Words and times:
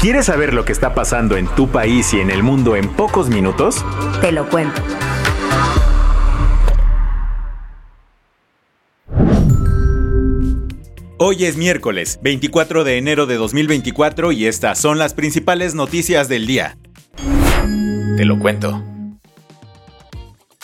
¿Quieres 0.00 0.26
saber 0.26 0.54
lo 0.54 0.64
que 0.64 0.70
está 0.70 0.94
pasando 0.94 1.36
en 1.36 1.48
tu 1.56 1.72
país 1.72 2.14
y 2.14 2.20
en 2.20 2.30
el 2.30 2.44
mundo 2.44 2.76
en 2.76 2.88
pocos 2.88 3.28
minutos? 3.28 3.84
Te 4.20 4.30
lo 4.30 4.48
cuento. 4.48 4.80
Hoy 11.18 11.44
es 11.44 11.56
miércoles, 11.56 12.20
24 12.22 12.84
de 12.84 12.96
enero 12.96 13.26
de 13.26 13.34
2024 13.34 14.30
y 14.30 14.46
estas 14.46 14.78
son 14.78 14.98
las 14.98 15.14
principales 15.14 15.74
noticias 15.74 16.28
del 16.28 16.46
día. 16.46 16.78
Te 18.16 18.24
lo 18.24 18.38
cuento. 18.38 18.80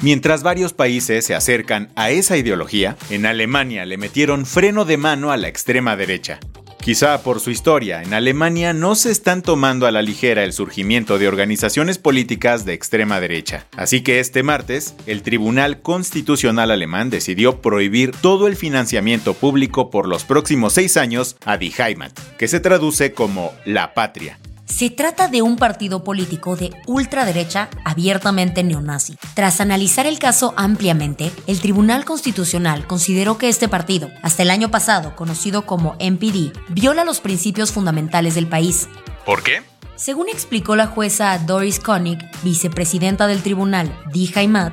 Mientras 0.00 0.44
varios 0.44 0.74
países 0.74 1.24
se 1.24 1.34
acercan 1.34 1.90
a 1.96 2.10
esa 2.10 2.36
ideología, 2.36 2.96
en 3.10 3.26
Alemania 3.26 3.84
le 3.84 3.98
metieron 3.98 4.46
freno 4.46 4.84
de 4.84 4.96
mano 4.96 5.32
a 5.32 5.36
la 5.36 5.48
extrema 5.48 5.96
derecha. 5.96 6.38
Quizá 6.84 7.22
por 7.22 7.40
su 7.40 7.50
historia, 7.50 8.02
en 8.02 8.12
Alemania 8.12 8.74
no 8.74 8.94
se 8.94 9.10
están 9.10 9.40
tomando 9.40 9.86
a 9.86 9.90
la 9.90 10.02
ligera 10.02 10.44
el 10.44 10.52
surgimiento 10.52 11.16
de 11.16 11.28
organizaciones 11.28 11.96
políticas 11.96 12.66
de 12.66 12.74
extrema 12.74 13.22
derecha. 13.22 13.66
Así 13.74 14.02
que 14.02 14.20
este 14.20 14.42
martes, 14.42 14.94
el 15.06 15.22
Tribunal 15.22 15.80
Constitucional 15.80 16.70
Alemán 16.70 17.08
decidió 17.08 17.62
prohibir 17.62 18.10
todo 18.10 18.48
el 18.48 18.54
financiamiento 18.54 19.32
público 19.32 19.88
por 19.88 20.06
los 20.06 20.24
próximos 20.24 20.74
seis 20.74 20.98
años 20.98 21.36
a 21.46 21.56
Die 21.56 21.72
Heimat, 21.74 22.12
que 22.36 22.48
se 22.48 22.60
traduce 22.60 23.14
como 23.14 23.54
la 23.64 23.94
patria. 23.94 24.38
Se 24.74 24.90
trata 24.90 25.28
de 25.28 25.40
un 25.40 25.54
partido 25.54 26.02
político 26.02 26.56
de 26.56 26.72
ultraderecha 26.88 27.68
abiertamente 27.84 28.64
neonazi. 28.64 29.16
Tras 29.34 29.60
analizar 29.60 30.04
el 30.04 30.18
caso 30.18 30.52
ampliamente, 30.56 31.30
el 31.46 31.60
Tribunal 31.60 32.04
Constitucional 32.04 32.84
consideró 32.88 33.38
que 33.38 33.48
este 33.48 33.68
partido, 33.68 34.10
hasta 34.24 34.42
el 34.42 34.50
año 34.50 34.72
pasado 34.72 35.14
conocido 35.14 35.64
como 35.64 35.94
NPD, 36.00 36.52
viola 36.70 37.04
los 37.04 37.20
principios 37.20 37.70
fundamentales 37.70 38.34
del 38.34 38.48
país. 38.48 38.88
¿Por 39.24 39.44
qué? 39.44 39.62
Según 39.94 40.28
explicó 40.28 40.74
la 40.74 40.88
jueza 40.88 41.38
Doris 41.38 41.78
Koenig, 41.78 42.18
vicepresidenta 42.42 43.28
del 43.28 43.44
tribunal 43.44 43.96
Die 44.12 44.32
Heimat, 44.34 44.72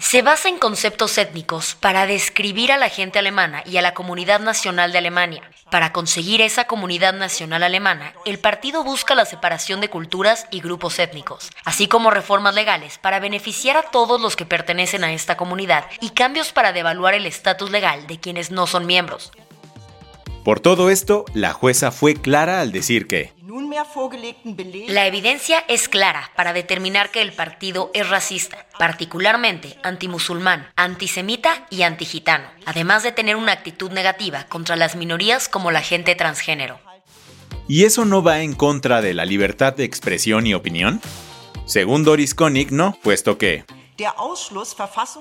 se 0.00 0.22
basa 0.22 0.48
en 0.48 0.58
conceptos 0.58 1.16
étnicos 1.16 1.76
para 1.78 2.06
describir 2.06 2.72
a 2.72 2.76
la 2.76 2.88
gente 2.88 3.20
alemana 3.20 3.62
y 3.64 3.76
a 3.76 3.82
la 3.82 3.94
comunidad 3.94 4.40
nacional 4.40 4.90
de 4.90 4.98
Alemania. 4.98 5.48
Para 5.70 5.92
conseguir 5.92 6.40
esa 6.40 6.64
comunidad 6.64 7.14
nacional 7.14 7.62
alemana, 7.62 8.14
el 8.24 8.40
partido 8.40 8.82
busca 8.82 9.14
la 9.14 9.26
separación 9.26 9.80
de 9.80 9.90
culturas 9.90 10.48
y 10.50 10.60
grupos 10.60 10.98
étnicos, 10.98 11.50
así 11.64 11.86
como 11.86 12.10
reformas 12.10 12.56
legales 12.56 12.98
para 12.98 13.20
beneficiar 13.20 13.76
a 13.76 13.90
todos 13.90 14.20
los 14.20 14.34
que 14.34 14.44
pertenecen 14.44 15.04
a 15.04 15.12
esta 15.12 15.36
comunidad 15.36 15.84
y 16.00 16.10
cambios 16.10 16.50
para 16.50 16.72
devaluar 16.72 17.14
el 17.14 17.26
estatus 17.26 17.70
legal 17.70 18.08
de 18.08 18.18
quienes 18.18 18.50
no 18.50 18.66
son 18.66 18.86
miembros. 18.86 19.30
Por 20.44 20.58
todo 20.58 20.90
esto, 20.90 21.24
la 21.32 21.52
jueza 21.52 21.92
fue 21.92 22.16
clara 22.16 22.60
al 22.60 22.72
decir 22.72 23.06
que 23.06 23.32
la 24.88 25.06
evidencia 25.06 25.64
es 25.68 25.88
clara 25.88 26.32
para 26.34 26.52
determinar 26.52 27.12
que 27.12 27.22
el 27.22 27.32
partido 27.32 27.92
es 27.94 28.08
racista, 28.08 28.66
particularmente 28.80 29.76
antimusulmán, 29.84 30.66
antisemita 30.74 31.66
y 31.70 31.82
antigitano, 31.82 32.48
además 32.66 33.04
de 33.04 33.12
tener 33.12 33.36
una 33.36 33.52
actitud 33.52 33.92
negativa 33.92 34.46
contra 34.48 34.74
las 34.74 34.96
minorías 34.96 35.48
como 35.48 35.70
la 35.70 35.82
gente 35.82 36.16
transgénero. 36.16 36.80
¿Y 37.68 37.84
eso 37.84 38.04
no 38.04 38.24
va 38.24 38.40
en 38.40 38.54
contra 38.54 39.00
de 39.00 39.14
la 39.14 39.24
libertad 39.24 39.72
de 39.72 39.84
expresión 39.84 40.48
y 40.48 40.54
opinión? 40.54 41.00
Según 41.64 42.02
Doris 42.02 42.34
Koenig, 42.34 42.72
no, 42.72 42.98
puesto 43.02 43.38
que 43.38 43.64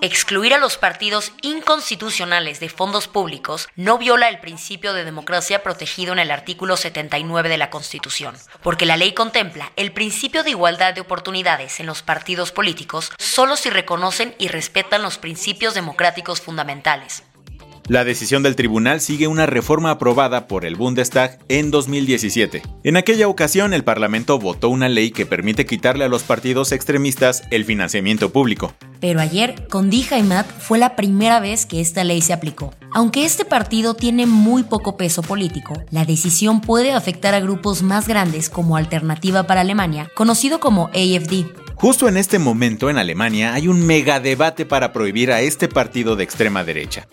Excluir 0.02 0.54
a 0.54 0.58
los 0.58 0.78
partidos 0.78 1.32
inconstitucionales 1.42 2.60
de 2.60 2.70
fondos 2.70 3.08
públicos 3.08 3.68
no 3.76 3.98
viola 3.98 4.30
el 4.30 4.40
principio 4.40 4.94
de 4.94 5.06
democracia 5.06 5.62
protegido 5.62 6.14
en 6.14 6.20
el 6.20 6.32
artículo 6.32 6.76
79 6.76 7.50
de 7.50 7.58
la 7.58 7.70
Constitución, 7.70 8.36
porque 8.64 8.86
la 8.86 8.98
ley 8.98 9.14
contempla 9.14 9.72
el 9.76 9.92
principio 9.94 10.44
de 10.44 10.52
igualdad 10.52 10.94
de 10.94 11.02
oportunidades 11.02 11.80
en 11.80 11.86
los 11.86 12.02
partidos 12.02 12.52
políticos 12.52 13.12
solo 13.20 13.58
si 13.58 13.70
reconocen 13.70 14.36
y 14.40 14.48
respetan 14.48 15.04
los 15.04 15.18
principios 15.18 15.74
democráticos 15.74 16.42
fundamentales. 16.42 17.24
La 17.90 18.06
decisión 18.06 18.44
del 18.44 18.56
tribunal 18.56 19.02
sigue 19.02 19.28
una 19.28 19.46
reforma 19.46 19.92
aprobada 19.92 20.48
por 20.48 20.64
el 20.64 20.78
Bundestag 20.78 21.40
en 21.50 21.70
2017. 21.70 22.62
En 22.86 22.96
aquella 22.96 23.28
ocasión, 23.28 23.74
el 23.74 23.84
Parlamento 23.84 24.40
votó 24.40 24.70
una 24.70 24.88
ley 24.88 25.12
que 25.12 25.26
permite 25.26 25.66
quitarle 25.66 26.06
a 26.06 26.08
los 26.08 26.24
partidos 26.24 26.72
extremistas 26.72 27.44
el 27.52 27.66
financiamiento 27.66 28.32
público. 28.32 28.74
Pero 29.02 29.20
ayer, 29.20 29.68
con 29.68 29.90
Die 29.90 30.08
Heimat, 30.10 30.48
fue 30.60 30.78
la 30.78 30.96
primera 30.96 31.42
vez 31.42 31.66
que 31.66 31.82
esta 31.82 32.06
ley 32.06 32.22
se 32.22 32.32
aplicó. 32.32 32.74
Aunque 32.94 33.26
este 33.26 33.44
partido 33.44 33.96
tiene 33.96 34.28
muy 34.28 34.64
poco 34.64 34.96
peso 34.96 35.22
político, 35.22 35.74
la 35.92 36.06
decisión 36.06 36.62
puede 36.62 36.94
afectar 36.94 37.34
a 37.34 37.42
grupos 37.42 37.84
más 37.84 38.08
grandes 38.08 38.50
como 38.50 38.78
Alternativa 38.78 39.44
para 39.44 39.60
Alemania, 39.60 40.10
conocido 40.16 40.62
como 40.62 40.88
AFD. 40.94 41.48
Justo 41.76 42.08
en 42.08 42.16
este 42.16 42.40
momento 42.40 42.90
en 42.90 42.98
Alemania 42.98 43.54
hay 43.54 43.68
un 43.68 43.86
mega 43.86 44.22
debate 44.22 44.66
para 44.66 44.94
prohibir 44.94 45.34
a 45.34 45.42
este 45.42 45.68
partido 45.68 46.16
de 46.16 46.24
extrema 46.24 46.64
derecha. 46.64 47.10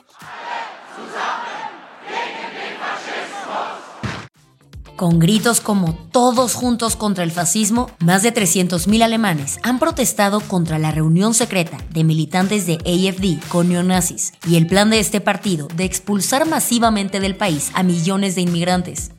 Con 5.00 5.18
gritos 5.18 5.62
como 5.62 5.94
todos 6.12 6.52
juntos 6.52 6.94
contra 6.94 7.24
el 7.24 7.30
fascismo, 7.30 7.90
más 8.00 8.22
de 8.22 8.34
300.000 8.34 9.02
alemanes 9.02 9.58
han 9.62 9.78
protestado 9.78 10.42
contra 10.42 10.78
la 10.78 10.90
reunión 10.90 11.32
secreta 11.32 11.78
de 11.88 12.04
militantes 12.04 12.66
de 12.66 12.74
AFD 12.84 13.42
con 13.48 13.70
neonazis 13.70 14.34
y 14.46 14.56
el 14.56 14.66
plan 14.66 14.90
de 14.90 15.00
este 15.00 15.22
partido 15.22 15.68
de 15.68 15.84
expulsar 15.84 16.46
masivamente 16.46 17.18
del 17.18 17.34
país 17.34 17.70
a 17.72 17.82
millones 17.82 18.34
de 18.34 18.42
inmigrantes. 18.42 19.12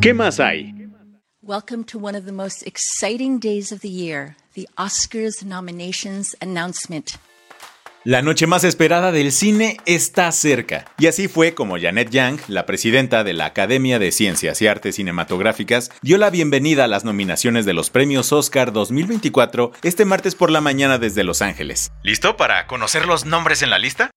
¿Qué 0.00 0.14
más 0.14 0.40
hay? 0.40 0.72
Welcome 1.42 1.84
to 1.84 1.98
one 1.98 2.16
of 2.16 2.24
the 2.24 2.32
most 2.32 2.66
exciting 2.66 3.38
days 3.38 3.72
of 3.72 3.80
the 3.80 3.90
year, 3.90 4.36
the 4.54 4.66
Oscars 4.78 5.44
nominations 5.44 6.34
announcement. 6.40 7.18
La 8.04 8.20
noche 8.20 8.48
más 8.48 8.64
esperada 8.64 9.12
del 9.12 9.30
cine 9.30 9.76
está 9.86 10.32
cerca. 10.32 10.86
Y 10.98 11.06
así 11.06 11.28
fue 11.28 11.54
como 11.54 11.78
Janet 11.78 12.10
Young, 12.10 12.40
la 12.48 12.66
presidenta 12.66 13.22
de 13.22 13.32
la 13.32 13.44
Academia 13.44 14.00
de 14.00 14.10
Ciencias 14.10 14.60
y 14.60 14.66
Artes 14.66 14.96
Cinematográficas, 14.96 15.92
dio 16.02 16.18
la 16.18 16.30
bienvenida 16.30 16.82
a 16.82 16.88
las 16.88 17.04
nominaciones 17.04 17.64
de 17.64 17.74
los 17.74 17.90
premios 17.90 18.32
Oscar 18.32 18.72
2024 18.72 19.70
este 19.84 20.04
martes 20.04 20.34
por 20.34 20.50
la 20.50 20.60
mañana 20.60 20.98
desde 20.98 21.22
Los 21.22 21.42
Ángeles. 21.42 21.92
¿Listo 22.02 22.36
para 22.36 22.66
conocer 22.66 23.06
los 23.06 23.24
nombres 23.24 23.62
en 23.62 23.70
la 23.70 23.78
lista? 23.78 24.10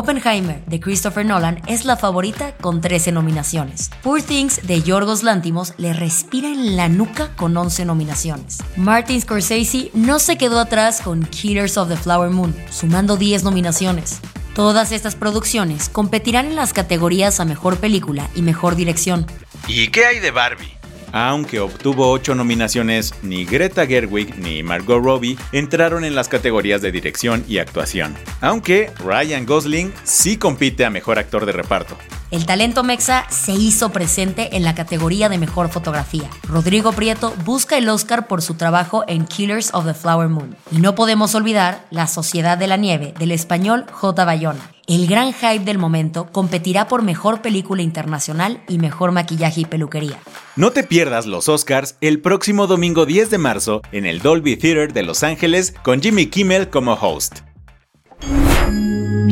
Oppenheimer 0.00 0.64
de 0.64 0.80
Christopher 0.80 1.26
Nolan 1.26 1.60
es 1.66 1.84
la 1.84 1.94
favorita 1.94 2.56
con 2.56 2.80
13 2.80 3.12
nominaciones. 3.12 3.90
Poor 4.02 4.22
Things 4.22 4.66
de 4.66 4.80
Yorgos 4.80 5.22
Lantimos 5.22 5.74
le 5.76 5.92
respira 5.92 6.48
en 6.48 6.74
la 6.74 6.88
nuca 6.88 7.36
con 7.36 7.54
11 7.54 7.84
nominaciones. 7.84 8.60
Martin 8.76 9.20
Scorsese 9.20 9.90
no 9.92 10.18
se 10.18 10.38
quedó 10.38 10.58
atrás 10.58 11.02
con 11.02 11.24
Killers 11.26 11.76
of 11.76 11.90
the 11.90 11.98
Flower 11.98 12.30
Moon, 12.30 12.56
sumando 12.70 13.18
10 13.18 13.44
nominaciones. 13.44 14.20
Todas 14.54 14.90
estas 14.90 15.16
producciones 15.16 15.90
competirán 15.90 16.46
en 16.46 16.56
las 16.56 16.72
categorías 16.72 17.38
a 17.38 17.44
Mejor 17.44 17.76
Película 17.76 18.30
y 18.34 18.40
Mejor 18.40 18.76
Dirección. 18.76 19.26
¿Y 19.68 19.88
qué 19.88 20.06
hay 20.06 20.18
de 20.18 20.30
Barbie? 20.30 20.79
Aunque 21.12 21.60
obtuvo 21.60 22.10
8 22.10 22.34
nominaciones, 22.34 23.14
ni 23.22 23.44
Greta 23.44 23.86
Gerwig 23.86 24.38
ni 24.38 24.62
Margot 24.62 25.02
Robbie 25.02 25.36
entraron 25.52 26.04
en 26.04 26.14
las 26.14 26.28
categorías 26.28 26.82
de 26.82 26.92
dirección 26.92 27.44
y 27.48 27.58
actuación. 27.58 28.14
Aunque 28.40 28.90
Ryan 29.04 29.46
Gosling 29.46 29.92
sí 30.04 30.36
compite 30.36 30.84
a 30.84 30.90
mejor 30.90 31.18
actor 31.18 31.46
de 31.46 31.52
reparto. 31.52 31.96
El 32.30 32.46
talento 32.46 32.84
mexa 32.84 33.26
se 33.28 33.52
hizo 33.52 33.90
presente 33.90 34.56
en 34.56 34.62
la 34.62 34.76
categoría 34.76 35.28
de 35.28 35.38
mejor 35.38 35.68
fotografía. 35.68 36.30
Rodrigo 36.48 36.92
Prieto 36.92 37.34
busca 37.44 37.76
el 37.76 37.88
Oscar 37.88 38.28
por 38.28 38.40
su 38.40 38.54
trabajo 38.54 39.02
en 39.08 39.24
Killers 39.24 39.74
of 39.74 39.84
the 39.84 39.94
Flower 39.94 40.28
Moon. 40.28 40.54
Y 40.70 40.78
no 40.78 40.94
podemos 40.94 41.34
olvidar 41.34 41.86
La 41.90 42.06
Sociedad 42.06 42.56
de 42.56 42.68
la 42.68 42.76
Nieve 42.76 43.14
del 43.18 43.32
español 43.32 43.84
J. 43.90 44.24
Bayona. 44.24 44.70
El 44.90 45.06
gran 45.06 45.32
hype 45.32 45.60
del 45.60 45.78
momento 45.78 46.26
competirá 46.32 46.88
por 46.88 47.02
mejor 47.02 47.42
película 47.42 47.80
internacional 47.80 48.60
y 48.68 48.78
mejor 48.78 49.12
maquillaje 49.12 49.60
y 49.60 49.64
peluquería. 49.64 50.18
No 50.56 50.72
te 50.72 50.82
pierdas 50.82 51.26
los 51.26 51.48
Oscars 51.48 51.96
el 52.00 52.20
próximo 52.20 52.66
domingo 52.66 53.06
10 53.06 53.30
de 53.30 53.38
marzo 53.38 53.82
en 53.92 54.04
el 54.04 54.18
Dolby 54.18 54.56
Theater 54.56 54.92
de 54.92 55.04
Los 55.04 55.22
Ángeles 55.22 55.74
con 55.84 56.02
Jimmy 56.02 56.26
Kimmel 56.26 56.70
como 56.70 56.94
host. 56.94 57.42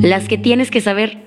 Las 0.01 0.29
que 0.29 0.39
tienes 0.39 0.71
que 0.71 0.81
saber. 0.81 1.27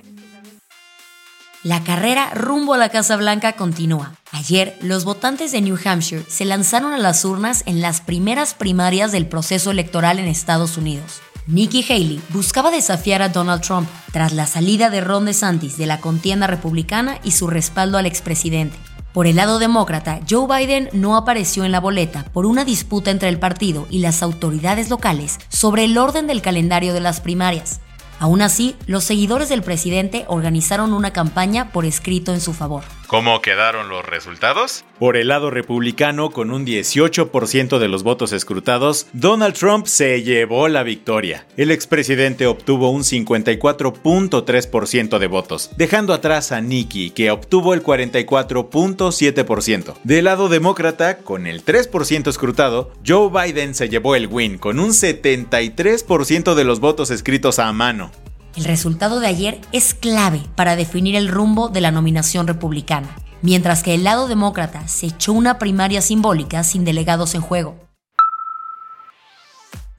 La 1.61 1.83
carrera 1.83 2.29
rumbo 2.33 2.75
a 2.75 2.77
la 2.77 2.87
Casa 2.87 3.17
Blanca 3.17 3.57
continúa. 3.57 4.13
Ayer, 4.31 4.77
los 4.81 5.03
votantes 5.03 5.51
de 5.51 5.59
New 5.59 5.77
Hampshire 5.83 6.23
se 6.29 6.45
lanzaron 6.45 6.93
a 6.93 6.99
las 6.99 7.25
urnas 7.25 7.63
en 7.65 7.81
las 7.81 7.99
primeras 7.99 8.53
primarias 8.53 9.11
del 9.11 9.27
proceso 9.27 9.71
electoral 9.71 10.19
en 10.19 10.29
Estados 10.29 10.77
Unidos. 10.77 11.21
Nikki 11.47 11.83
Haley 11.83 12.21
buscaba 12.29 12.69
desafiar 12.69 13.23
a 13.23 13.29
Donald 13.29 13.61
Trump 13.61 13.89
tras 14.11 14.31
la 14.31 14.45
salida 14.45 14.91
de 14.91 15.01
Ron 15.01 15.25
DeSantis 15.25 15.75
de 15.75 15.87
la 15.87 15.99
contienda 15.99 16.45
republicana 16.45 17.17
y 17.23 17.31
su 17.31 17.47
respaldo 17.47 17.97
al 17.97 18.05
expresidente. 18.05 18.77
Por 19.11 19.25
el 19.25 19.37
lado 19.37 19.57
demócrata, 19.57 20.19
Joe 20.29 20.47
Biden 20.47 20.89
no 20.93 21.17
apareció 21.17 21.65
en 21.65 21.71
la 21.71 21.79
boleta 21.79 22.25
por 22.31 22.45
una 22.45 22.63
disputa 22.63 23.09
entre 23.09 23.27
el 23.27 23.39
partido 23.39 23.87
y 23.89 23.99
las 23.99 24.21
autoridades 24.21 24.89
locales 24.89 25.39
sobre 25.49 25.83
el 25.83 25.97
orden 25.97 26.27
del 26.27 26.43
calendario 26.43 26.93
de 26.93 27.01
las 27.01 27.21
primarias. 27.21 27.81
Aún 28.19 28.43
así, 28.43 28.75
los 28.85 29.03
seguidores 29.03 29.49
del 29.49 29.63
presidente 29.63 30.25
organizaron 30.27 30.93
una 30.93 31.11
campaña 31.11 31.71
por 31.71 31.85
escrito 31.85 32.33
en 32.33 32.39
su 32.39 32.53
favor. 32.53 32.83
¿Cómo 33.11 33.41
quedaron 33.41 33.89
los 33.89 34.05
resultados? 34.05 34.85
Por 34.97 35.17
el 35.17 35.27
lado 35.27 35.49
republicano, 35.49 36.29
con 36.29 36.49
un 36.49 36.65
18% 36.65 37.77
de 37.77 37.89
los 37.89 38.03
votos 38.03 38.31
escrutados, 38.31 39.07
Donald 39.11 39.53
Trump 39.53 39.85
se 39.85 40.23
llevó 40.23 40.69
la 40.69 40.83
victoria. 40.83 41.45
El 41.57 41.71
expresidente 41.71 42.47
obtuvo 42.47 42.89
un 42.89 43.01
54.3% 43.01 45.19
de 45.19 45.27
votos, 45.27 45.71
dejando 45.75 46.13
atrás 46.13 46.53
a 46.53 46.61
Nikki, 46.61 47.09
que 47.09 47.31
obtuvo 47.31 47.73
el 47.73 47.83
44.7%. 47.83 49.95
Del 50.05 50.23
lado 50.23 50.47
demócrata, 50.47 51.17
con 51.17 51.47
el 51.47 51.65
3% 51.65 52.29
escrutado, 52.29 52.93
Joe 53.05 53.29
Biden 53.29 53.75
se 53.75 53.89
llevó 53.89 54.15
el 54.15 54.27
win 54.27 54.57
con 54.57 54.79
un 54.79 54.91
73% 54.91 56.53
de 56.53 56.63
los 56.63 56.79
votos 56.79 57.11
escritos 57.11 57.59
a 57.59 57.73
mano. 57.73 58.09
El 58.55 58.65
resultado 58.65 59.19
de 59.19 59.27
ayer 59.27 59.61
es 59.71 59.93
clave 59.93 60.41
para 60.55 60.75
definir 60.75 61.15
el 61.15 61.29
rumbo 61.29 61.69
de 61.69 61.81
la 61.81 61.91
nominación 61.91 62.47
republicana, 62.47 63.15
mientras 63.41 63.81
que 63.81 63.93
el 63.93 64.03
lado 64.03 64.27
demócrata 64.27 64.87
se 64.87 65.07
echó 65.07 65.33
una 65.33 65.57
primaria 65.57 66.01
simbólica 66.01 66.63
sin 66.63 66.83
delegados 66.83 67.33
en 67.35 67.41
juego. 67.41 67.90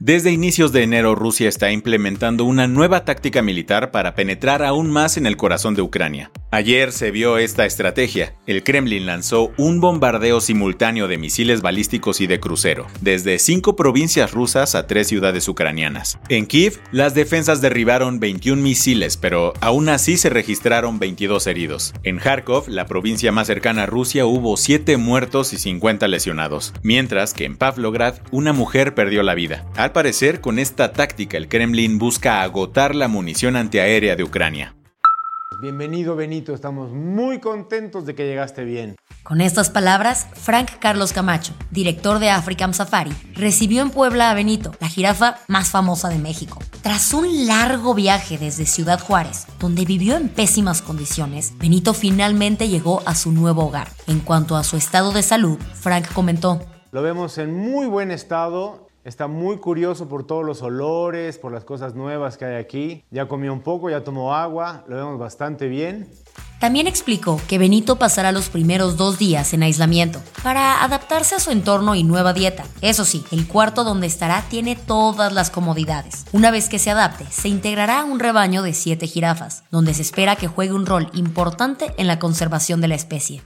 Desde 0.05 0.31
inicios 0.31 0.73
de 0.73 0.83
enero 0.83 1.15
Rusia 1.15 1.47
está 1.47 1.71
implementando 1.71 2.43
una 2.43 2.67
nueva 2.67 3.05
táctica 3.05 3.41
militar 3.41 3.89
para 3.91 4.15
penetrar 4.15 4.61
aún 4.61 4.91
más 4.91 5.15
en 5.15 5.25
el 5.25 5.37
corazón 5.37 5.75
de 5.75 5.81
Ucrania. 5.81 6.29
Ayer 6.51 6.91
se 6.91 7.09
vio 7.09 7.37
esta 7.37 7.65
estrategia. 7.65 8.35
El 8.45 8.63
Kremlin 8.63 9.05
lanzó 9.05 9.53
un 9.57 9.79
bombardeo 9.79 10.41
simultáneo 10.41 11.07
de 11.07 11.17
misiles 11.17 11.61
balísticos 11.61 12.19
y 12.19 12.27
de 12.27 12.41
crucero, 12.41 12.85
desde 12.99 13.39
cinco 13.39 13.77
provincias 13.77 14.33
rusas 14.33 14.75
a 14.75 14.87
tres 14.87 15.07
ciudades 15.07 15.47
ucranianas. 15.47 16.19
En 16.27 16.47
Kiev, 16.47 16.81
las 16.91 17.15
defensas 17.15 17.61
derribaron 17.61 18.19
21 18.19 18.61
misiles, 18.61 19.15
pero 19.15 19.53
aún 19.61 19.87
así 19.87 20.17
se 20.17 20.29
registraron 20.29 20.99
22 20.99 21.47
heridos. 21.47 21.93
En 22.03 22.19
Kharkov, 22.19 22.67
la 22.67 22.87
provincia 22.87 23.31
más 23.31 23.47
cercana 23.47 23.83
a 23.83 23.87
Rusia, 23.87 24.25
hubo 24.25 24.57
7 24.57 24.97
muertos 24.97 25.53
y 25.53 25.57
50 25.57 26.09
lesionados, 26.09 26.73
mientras 26.83 27.33
que 27.33 27.45
en 27.45 27.55
Pavlograd 27.55 28.15
una 28.31 28.51
mujer 28.51 28.93
perdió 28.95 29.23
la 29.23 29.33
vida 29.33 29.65
parecer, 29.93 30.41
con 30.41 30.59
esta 30.59 30.91
táctica 30.91 31.37
el 31.37 31.47
Kremlin 31.47 31.99
busca 31.99 32.41
agotar 32.41 32.95
la 32.95 33.07
munición 33.07 33.55
antiaérea 33.55 34.15
de 34.15 34.23
Ucrania. 34.23 34.75
Bienvenido 35.61 36.15
Benito, 36.15 36.53
estamos 36.53 36.91
muy 36.91 37.39
contentos 37.39 38.05
de 38.05 38.15
que 38.15 38.25
llegaste 38.25 38.65
bien. 38.65 38.97
Con 39.21 39.39
estas 39.39 39.69
palabras, 39.69 40.27
Frank 40.33 40.71
Carlos 40.79 41.13
Camacho, 41.13 41.53
director 41.71 42.19
de 42.19 42.29
African 42.29 42.73
Safari, 42.73 43.13
recibió 43.33 43.81
en 43.81 43.91
Puebla 43.91 44.31
a 44.31 44.33
Benito, 44.33 44.73
la 44.81 44.89
jirafa 44.89 45.37
más 45.47 45.69
famosa 45.69 46.09
de 46.09 46.17
México. 46.17 46.59
Tras 46.81 47.13
un 47.13 47.47
largo 47.47 47.93
viaje 47.93 48.37
desde 48.37 48.65
Ciudad 48.65 48.99
Juárez, 48.99 49.45
donde 49.59 49.85
vivió 49.85 50.17
en 50.17 50.27
pésimas 50.27 50.81
condiciones, 50.81 51.53
Benito 51.59 51.93
finalmente 51.93 52.67
llegó 52.67 53.01
a 53.05 53.15
su 53.15 53.31
nuevo 53.31 53.67
hogar. 53.67 53.87
En 54.07 54.19
cuanto 54.19 54.57
a 54.57 54.65
su 54.65 54.75
estado 54.75 55.13
de 55.13 55.23
salud, 55.23 55.57
Frank 55.75 56.11
comentó, 56.11 56.59
Lo 56.91 57.01
vemos 57.03 57.37
en 57.37 57.53
muy 57.53 57.85
buen 57.85 58.11
estado 58.11 58.89
Está 59.03 59.27
muy 59.27 59.57
curioso 59.57 60.07
por 60.07 60.25
todos 60.25 60.45
los 60.45 60.61
olores, 60.61 61.37
por 61.37 61.51
las 61.51 61.65
cosas 61.65 61.93
nuevas 61.93 62.37
que 62.37 62.45
hay 62.45 62.55
aquí. 62.55 63.03
Ya 63.11 63.27
comió 63.27 63.51
un 63.51 63.59
poco, 63.59 63.89
ya 63.89 64.03
tomó 64.03 64.33
agua, 64.33 64.85
lo 64.87 64.95
vemos 64.95 65.19
bastante 65.19 65.67
bien. 65.67 66.09
También 66.59 66.87
explicó 66.87 67.41
que 67.49 67.57
Benito 67.57 67.97
pasará 67.97 68.31
los 68.31 68.47
primeros 68.47 68.95
dos 68.95 69.19
días 69.19 69.53
en 69.53 69.63
aislamiento 69.63 70.21
para 70.41 70.81
adaptarse 70.81 71.35
a 71.35 71.41
su 71.41 71.51
entorno 71.51 71.95
y 71.95 72.05
nueva 72.05 72.31
dieta. 72.31 72.63
Eso 72.79 73.03
sí, 73.03 73.25
el 73.31 73.45
cuarto 73.45 73.83
donde 73.83 74.07
estará 74.07 74.45
tiene 74.49 74.77
todas 74.77 75.33
las 75.33 75.49
comodidades. 75.49 76.25
Una 76.31 76.51
vez 76.51 76.69
que 76.69 76.79
se 76.79 76.89
adapte, 76.89 77.25
se 77.29 77.49
integrará 77.49 77.99
a 77.99 78.05
un 78.05 78.19
rebaño 78.19 78.63
de 78.63 78.71
siete 78.71 79.07
jirafas, 79.07 79.65
donde 79.71 79.93
se 79.93 80.03
espera 80.03 80.37
que 80.37 80.47
juegue 80.47 80.71
un 80.71 80.85
rol 80.85 81.09
importante 81.13 81.93
en 81.97 82.07
la 82.07 82.19
conservación 82.19 82.79
de 82.79 82.87
la 82.87 82.95
especie. 82.95 83.43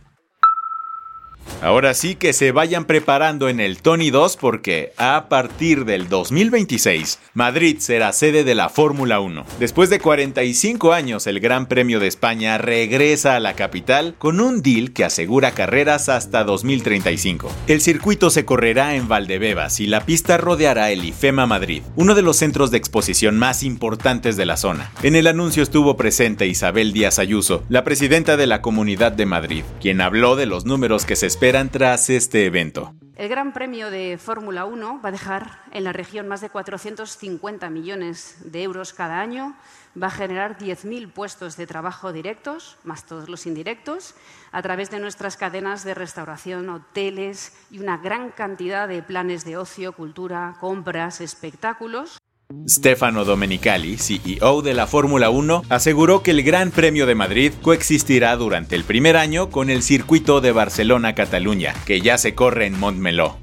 Ahora 1.59 1.95
sí 1.95 2.13
que 2.13 2.33
se 2.33 2.51
vayan 2.51 2.85
preparando 2.85 3.49
en 3.49 3.59
el 3.59 3.79
Tony 3.79 4.11
2 4.11 4.37
porque 4.37 4.93
a 4.95 5.25
partir 5.27 5.85
del 5.85 6.07
2026 6.07 7.17
Madrid 7.33 7.77
será 7.79 8.13
sede 8.13 8.43
de 8.43 8.53
la 8.53 8.69
Fórmula 8.69 9.19
1. 9.19 9.43
Después 9.59 9.89
de 9.89 9.99
45 9.99 10.93
años 10.93 11.25
el 11.25 11.39
Gran 11.39 11.65
Premio 11.65 11.99
de 11.99 12.05
España 12.05 12.59
regresa 12.59 13.35
a 13.35 13.39
la 13.39 13.55
capital 13.55 14.13
con 14.19 14.39
un 14.39 14.61
deal 14.61 14.93
que 14.93 15.03
asegura 15.03 15.51
carreras 15.51 16.09
hasta 16.09 16.43
2035. 16.43 17.51
El 17.65 17.81
circuito 17.81 18.29
se 18.29 18.45
correrá 18.45 18.93
en 18.93 19.07
Valdebebas 19.07 19.79
y 19.79 19.87
la 19.87 20.05
pista 20.05 20.37
rodeará 20.37 20.91
el 20.91 21.03
IFEMA 21.05 21.47
Madrid, 21.47 21.81
uno 21.95 22.13
de 22.13 22.21
los 22.21 22.37
centros 22.37 22.69
de 22.69 22.77
exposición 22.77 23.39
más 23.39 23.63
importantes 23.63 24.37
de 24.37 24.45
la 24.45 24.57
zona. 24.57 24.91
En 25.01 25.15
el 25.15 25.25
anuncio 25.25 25.63
estuvo 25.63 25.97
presente 25.97 26.45
Isabel 26.45 26.93
Díaz 26.93 27.17
Ayuso, 27.17 27.63
la 27.67 27.83
presidenta 27.83 28.37
de 28.37 28.45
la 28.45 28.61
Comunidad 28.61 29.11
de 29.11 29.25
Madrid, 29.25 29.63
quien 29.81 30.01
habló 30.01 30.35
de 30.35 30.45
los 30.45 30.65
números 30.65 31.05
que 31.05 31.15
se 31.15 31.25
esperan 31.25 31.46
tras 31.47 32.09
este 32.09 32.45
evento? 32.45 32.93
El 33.15 33.29
Gran 33.29 33.53
Premio 33.53 33.89
de 33.89 34.17
Fórmula 34.17 34.65
1 34.65 34.99
va 35.01 35.09
a 35.09 35.11
dejar 35.13 35.61
en 35.71 35.85
la 35.85 35.93
región 35.93 36.27
más 36.27 36.41
de 36.41 36.49
450 36.49 37.69
millones 37.69 38.35
de 38.43 38.63
euros 38.63 38.91
cada 38.91 39.21
año, 39.21 39.55
va 40.01 40.07
a 40.07 40.11
generar 40.11 40.57
10.000 40.57 41.09
puestos 41.09 41.55
de 41.55 41.65
trabajo 41.65 42.11
directos, 42.11 42.77
más 42.83 43.05
todos 43.05 43.29
los 43.29 43.45
indirectos, 43.45 44.13
a 44.51 44.61
través 44.61 44.91
de 44.91 44.99
nuestras 44.99 45.37
cadenas 45.37 45.85
de 45.85 45.93
restauración, 45.93 46.67
hoteles 46.69 47.53
y 47.71 47.79
una 47.79 47.95
gran 47.95 48.31
cantidad 48.31 48.85
de 48.85 49.01
planes 49.01 49.45
de 49.45 49.55
ocio, 49.55 49.93
cultura, 49.93 50.57
compras, 50.59 51.21
espectáculos. 51.21 52.17
Stefano 52.67 53.25
Domenicali, 53.25 53.97
CEO 53.97 54.61
de 54.61 54.73
la 54.73 54.87
Fórmula 54.87 55.29
1, 55.29 55.63
aseguró 55.67 56.23
que 56.23 56.31
el 56.31 56.43
Gran 56.43 56.71
Premio 56.71 57.05
de 57.05 57.13
Madrid 57.13 57.51
coexistirá 57.61 58.35
durante 58.37 58.75
el 58.75 58.85
primer 58.85 59.17
año 59.17 59.49
con 59.49 59.69
el 59.69 59.83
circuito 59.83 60.39
de 60.39 60.53
Barcelona-Cataluña, 60.53 61.73
que 61.85 61.99
ya 61.99 62.17
se 62.17 62.35
corre 62.35 62.65
en 62.65 62.79
Montmeló. 62.79 63.35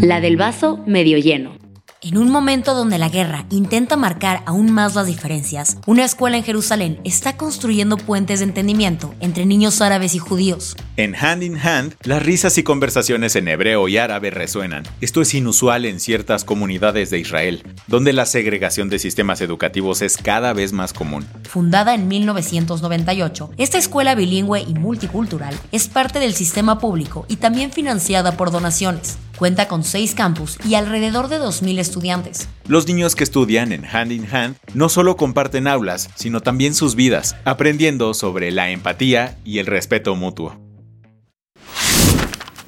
La 0.00 0.20
del 0.20 0.36
vaso 0.36 0.80
medio 0.86 1.18
lleno. 1.18 1.63
En 2.06 2.18
un 2.18 2.30
momento 2.30 2.74
donde 2.74 2.98
la 2.98 3.08
guerra 3.08 3.46
intenta 3.48 3.96
marcar 3.96 4.42
aún 4.44 4.70
más 4.70 4.94
las 4.94 5.06
diferencias, 5.06 5.78
una 5.86 6.04
escuela 6.04 6.36
en 6.36 6.44
Jerusalén 6.44 7.00
está 7.02 7.38
construyendo 7.38 7.96
puentes 7.96 8.40
de 8.40 8.44
entendimiento 8.44 9.14
entre 9.20 9.46
niños 9.46 9.80
árabes 9.80 10.14
y 10.14 10.18
judíos. 10.18 10.76
En 10.98 11.16
Hand 11.16 11.42
in 11.42 11.56
Hand, 11.56 11.94
las 12.02 12.22
risas 12.22 12.58
y 12.58 12.62
conversaciones 12.62 13.36
en 13.36 13.48
hebreo 13.48 13.88
y 13.88 13.96
árabe 13.96 14.30
resuenan. 14.30 14.82
Esto 15.00 15.22
es 15.22 15.32
inusual 15.32 15.86
en 15.86 15.98
ciertas 15.98 16.44
comunidades 16.44 17.08
de 17.08 17.20
Israel, 17.20 17.62
donde 17.86 18.12
la 18.12 18.26
segregación 18.26 18.90
de 18.90 18.98
sistemas 18.98 19.40
educativos 19.40 20.02
es 20.02 20.18
cada 20.18 20.52
vez 20.52 20.74
más 20.74 20.92
común. 20.92 21.24
Fundada 21.48 21.94
en 21.94 22.06
1998, 22.06 23.52
esta 23.56 23.78
escuela 23.78 24.14
bilingüe 24.14 24.60
y 24.60 24.74
multicultural 24.74 25.58
es 25.72 25.88
parte 25.88 26.18
del 26.18 26.34
sistema 26.34 26.78
público 26.78 27.24
y 27.30 27.36
también 27.36 27.72
financiada 27.72 28.36
por 28.36 28.50
donaciones. 28.50 29.16
Cuenta 29.38 29.68
con 29.68 29.84
seis 29.84 30.14
campus 30.14 30.58
y 30.64 30.74
alrededor 30.74 31.28
de 31.28 31.38
2.000 31.38 31.78
estudiantes. 31.78 32.48
Los 32.66 32.86
niños 32.86 33.14
que 33.14 33.24
estudian 33.24 33.72
en 33.72 33.84
Hand 33.84 34.12
in 34.12 34.26
Hand 34.32 34.56
no 34.74 34.88
solo 34.88 35.16
comparten 35.16 35.66
aulas, 35.66 36.10
sino 36.14 36.40
también 36.40 36.74
sus 36.74 36.94
vidas, 36.94 37.36
aprendiendo 37.44 38.14
sobre 38.14 38.50
la 38.50 38.70
empatía 38.70 39.36
y 39.44 39.58
el 39.58 39.66
respeto 39.66 40.14
mutuo. 40.14 40.64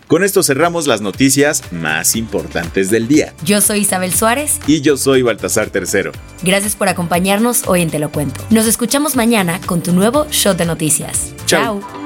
Con 0.06 0.22
esto 0.22 0.44
cerramos 0.44 0.86
las 0.86 1.00
noticias 1.00 1.64
más 1.72 2.14
importantes 2.14 2.90
del 2.90 3.08
día. 3.08 3.34
Yo 3.44 3.60
soy 3.60 3.80
Isabel 3.80 4.14
Suárez. 4.14 4.60
Y 4.68 4.80
yo 4.80 4.96
soy 4.96 5.22
Baltasar 5.22 5.70
Tercero. 5.70 6.12
Gracias 6.42 6.76
por 6.76 6.88
acompañarnos 6.88 7.66
hoy 7.66 7.82
en 7.82 7.90
Te 7.90 7.98
lo 7.98 8.12
cuento. 8.12 8.40
Nos 8.50 8.66
escuchamos 8.66 9.16
mañana 9.16 9.60
con 9.66 9.82
tu 9.82 9.92
nuevo 9.92 10.26
show 10.30 10.54
de 10.54 10.64
noticias. 10.64 11.34
Chao. 11.46 12.05